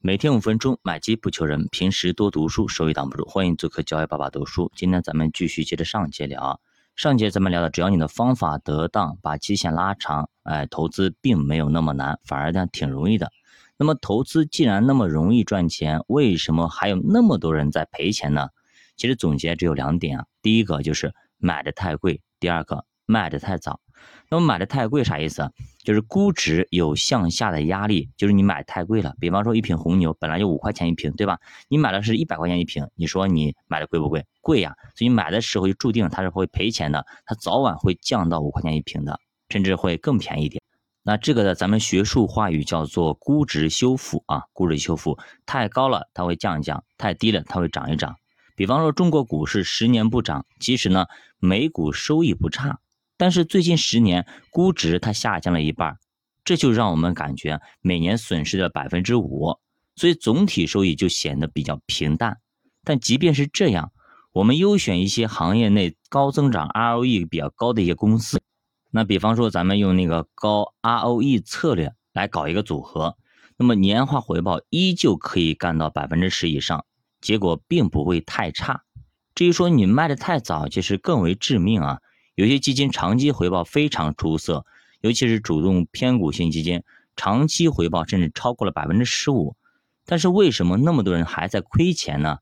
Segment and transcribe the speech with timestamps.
[0.00, 1.66] 每天五分钟，买基不求人。
[1.72, 3.24] 平时多读书，收益挡不住。
[3.24, 4.70] 欢迎做客教育爸爸读书。
[4.76, 6.60] 今天咱们继续接着上节聊。
[6.94, 13.32] 上节咱们聊的，只要你的方法得当，把期限拉长，哎，投资并没有那么难，反而呢挺容易的。
[13.76, 18.50] 那么投资既然那么容易赚钱，为什么还有那么多人在赔钱呢？
[18.96, 20.26] 其实总结只有两点啊。
[20.40, 23.80] 第一个就是买的太贵，第二个卖的太早。
[24.30, 25.50] 那么买的太贵啥意思？
[25.82, 29.14] 就是估值有向下的压力，就是你买太贵了。
[29.18, 31.38] 比方说一瓶红牛本来就五块钱一瓶，对吧？
[31.68, 34.26] 你买的是一百块钱一瓶，你说你买的贵不贵？
[34.42, 34.74] 贵呀！
[34.96, 40.62] 所以买的时候就注定它是会赔钱的，它早晚会降到五块钱一瓶的，甚至会更便宜点。
[41.02, 48.16] 那这个呢，咱们学术话语叫做估值修复啊，估值修复太高了它会降一降，太低了它会涨一涨。
[48.56, 51.06] 比方说中国股市十年不涨，其实呢
[51.38, 52.80] 美股收益不差。
[53.18, 55.98] 但是最近十年估值它下降了一半，
[56.44, 59.58] 这就让我们感觉每年损失了百分之五，
[59.96, 62.38] 所以总体收益就显得比较平淡。
[62.84, 63.92] 但即便是这样，
[64.32, 68.40] 我们优选一些行业内高增长、ROE 比较高的一些公司，
[68.92, 73.16] 那比方说咱们用那个高 ROE 策略来搞一个组合，
[73.56, 76.86] 那么年化回报依旧可以干到百分之十以上，
[77.20, 78.84] 结果并不会太差。
[79.34, 81.98] 至于说你卖的太早，其实更为致命啊。
[82.38, 84.64] 有些基金长期回报非常出色，
[85.00, 86.84] 尤其是主动偏股型基金，
[87.16, 89.56] 长期回报甚至超过了百分之十五。
[90.06, 92.38] 但是为什么那么多人还在亏钱呢？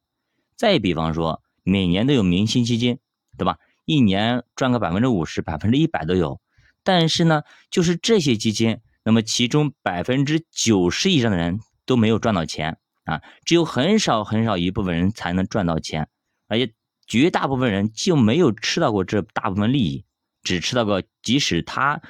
[0.55, 2.98] 再比方说，每年都有明星基金，
[3.39, 3.56] 对吧？
[3.86, 6.42] 一年赚个百分之五十、百分之一百都有。
[6.84, 16.06] 但是呢，就是这些基金，那么其中百分之九十以上的人都没有赚到钱啊，只有很少很少一部分人才能赚到钱，
[16.48, 16.74] 而且。
[17.06, 20.04] 绝大部分人就没有吃到过这大部分利益，
[20.42, 22.00] 只吃到过，即使他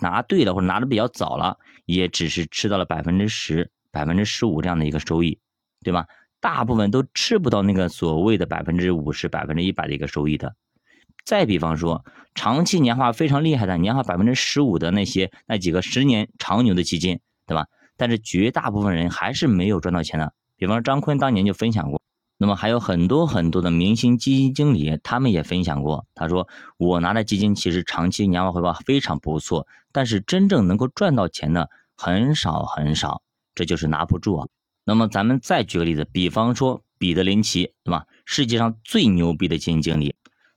[0.00, 5.38] 拿对了或者拿的比较早了，也只是吃到了百分之十、百分之十五这样的一个收益，
[5.82, 6.06] 对吧？
[6.40, 10.54] 大部分都吃不到那个所谓的百分之五十、百分之一百的一个收益的。
[11.24, 12.02] 再比方说，
[12.34, 17.66] 长期年化非常厉害的，年化百分之十五的那些那几个十年长牛的基金，对吧？
[17.96, 20.32] 但是绝大部分人还是没有赚到钱的。
[20.56, 21.99] 比方说张坤当年就分享过。
[22.42, 26.06] 那么还有很多很多的明星基金经理，他们也分享过。
[26.14, 31.68] 他说：“我拿的基金其实长期年化回报非常不错，但是真正能够赚到钱的
[31.98, 33.20] 很少很少，
[33.54, 34.48] 这就是拿不住啊。”
[34.84, 38.06] 那么咱们再举个例子，比方说彼得林奇，对吧？
[38.24, 40.14] 世界上最牛逼的基金经理，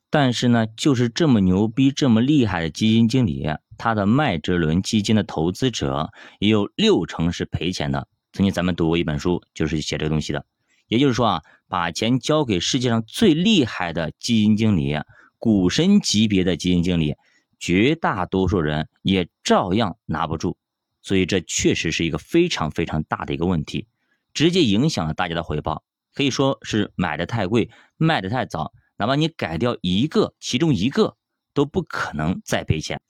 [0.10, 3.46] 但是呢，就是这么牛逼、这么厉害的基金经理，
[3.78, 8.08] 他的麦哲伦基金的投资者也有六成是赔钱的。
[8.32, 10.46] 曾经咱们读过一本书，就是写这个东西的。
[10.94, 14.96] 也就是说啊，把钱交给世界上最厉害的基金经理、
[15.40, 17.16] 股神级别的基金经理，
[17.60, 20.56] 绝大多数人也照样拿不住。
[21.02, 23.88] 所以这确实是一个非常非常大的一个问题，
[24.36, 25.84] 直接影响了大家的回报。
[26.14, 28.72] 可以说是买的太贵，卖的太早。
[28.98, 31.18] 哪怕你改掉一个，其中一个
[31.56, 33.02] 都不可能再赔钱。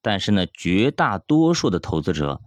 [0.00, 2.40] 但是呢，绝大多数的投资者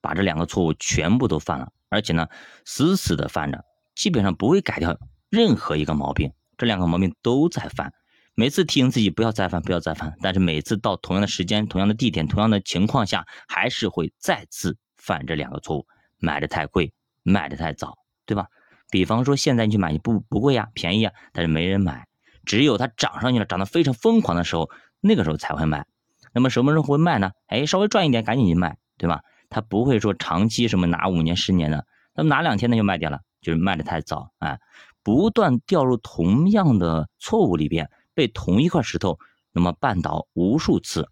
[0.00, 2.28] 把这两个错误全部都犯了，而且呢，
[2.64, 3.64] 死死的犯着。
[3.98, 4.96] 基本上不会改掉
[5.28, 7.92] 任何一个毛病，这两个毛病都在犯。
[8.36, 15.86] 每次提醒自己不要再犯，不要再犯，但是每次到同样的时间、同样的地点、同样的情况下，还是会再次犯这两个错误：
[16.18, 16.92] 买的太贵，
[17.24, 18.46] 卖的太早，对吧？
[18.88, 22.06] 比方说现在你去买，你不不贵呀，便宜呀，但是没人买。
[22.44, 24.70] 只有它涨上去了，涨得非常疯狂的时候，
[25.00, 25.84] 那个时候才会卖。
[26.32, 27.32] 那么什么时候会卖呢？
[27.48, 29.22] 哎，稍微赚一点，赶紧去卖，对吧？
[29.50, 31.84] 它不会说长期什么拿五年、十年的，
[32.14, 33.18] 那么拿两天它就卖掉了。
[33.40, 34.58] 就是卖的太早，哎，
[35.02, 39.18] 不断掉入同样的错误里边，被同一块石头
[39.52, 41.08] 那么绊倒无数次。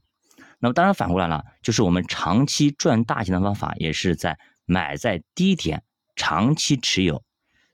[0.58, 5.84] 那么当然反过来了，就是我们长期赚大钱的方法，也是在买在低点，
[6.16, 7.22] 长期持有。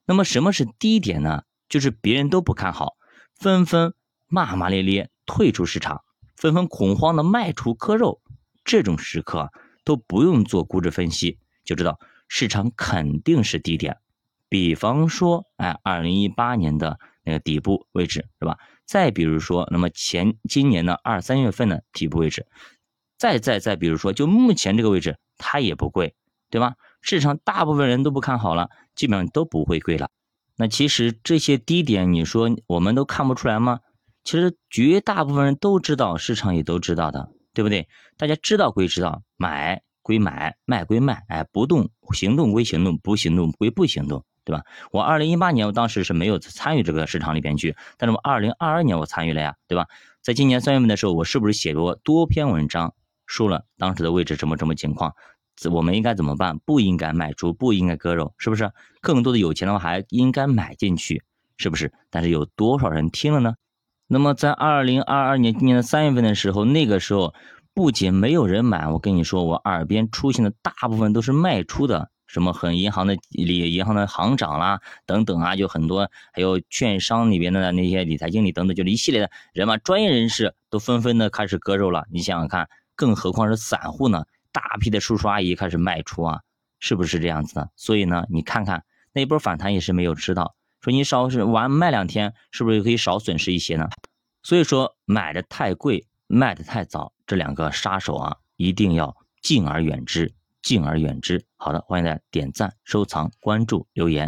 [0.04, 1.42] 那么什么是低点呢？
[1.68, 2.96] 就是别人都不看好，
[3.36, 3.94] 纷纷
[4.26, 6.02] 骂骂咧咧退出市场，
[6.36, 8.20] 纷纷恐慌的卖出割肉，
[8.64, 9.50] 这种时刻
[9.84, 11.98] 都不用做估值分析，就知道
[12.28, 13.96] 市场肯定是低点。
[14.52, 18.59] 比方说，哎，二零一八年的那个底部位置是吧？
[18.84, 22.47] 再比如说，那么前今年的二三月份的底部位置，
[23.16, 26.15] 再再再比如说，就目前这个位置，它也不贵，
[26.50, 26.74] 对吧？
[27.00, 30.10] 市场大部分人都不看好了，基本上都不会贵了。
[30.59, 33.80] 那其实这些低点，你说我们都看不出来吗？
[34.22, 37.88] 其实绝大部分人都知道，市场也都知道的，对不对？
[38.18, 44.22] 大家知道归知道，买归买，卖归卖，哎，不动行动归行动，不行动归不行动。
[44.44, 44.62] 对吧？
[44.91, 49.86] 我二零一八年我当时是没有参与这个市场里边去，但是我二零二二年我参与了呀，对吧？
[50.21, 52.94] 在今年三月份的时候，我是不是写过多篇文章，
[53.27, 55.15] 说了当时的位置什么什么情况？
[55.71, 56.59] 我们应该怎么办？
[56.60, 58.71] 不应该卖出，不应该割肉，是不是？
[59.00, 61.22] 更多的有钱的话还应该买进去，
[61.56, 61.92] 是不是？
[62.10, 63.54] 但是有多少人听了呢？
[64.09, 67.34] 那么在二零二二年今年的三月份的时候，那个时候
[67.74, 72.11] 不仅没有人买，我跟你说，我耳边出现的大部分都是卖出的。
[72.32, 82.06] 什么很银行的理银行的行长啦，等等啊，就很多，还有券商里边的那些理财经理等等，就是一系列的人嘛，专业人士都纷纷的开始割肉了。
[82.10, 84.24] 你想想看，更何况是散户呢？
[84.50, 86.40] 大批的叔叔阿姨开始卖出啊，
[86.80, 87.68] 是不是这样子的？
[87.76, 88.82] 所以呢，你看看
[89.12, 93.90] 那一波反弹也是没有吃到，说你少是晚卖两天，是不是可以少损失一些呢？
[94.42, 100.32] 所以说买的太贵，卖的太早，这两个杀手啊，一定要敬而远之。
[100.62, 101.44] 敬而远之。
[101.56, 104.20] 好的，欢迎大家点赞、收藏、关注、留言。